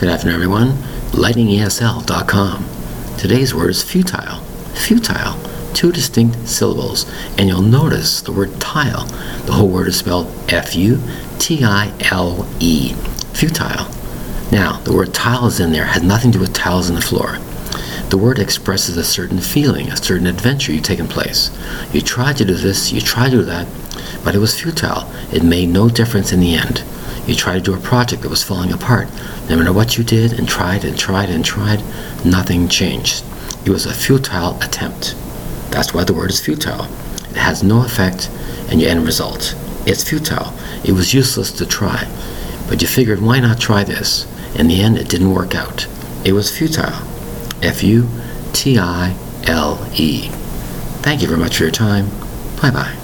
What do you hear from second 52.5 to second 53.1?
Bye bye.